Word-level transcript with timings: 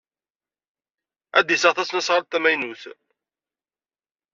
Ad 1.37 1.45
d-iseɣ 1.47 1.73
tasnasɣalt 1.73 2.29
tamaynut. 2.31 2.83